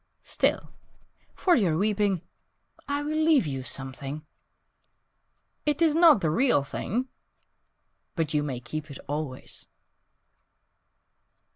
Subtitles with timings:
[0.23, 0.73] Still,
[1.35, 2.23] for your weeping,
[2.87, 4.25] I will leave you something.
[5.63, 7.07] It is not the real thing
[8.15, 9.67] But you may keep it always."